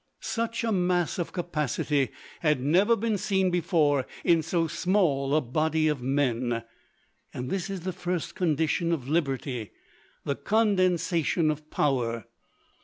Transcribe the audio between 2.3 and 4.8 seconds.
had never been seen before in so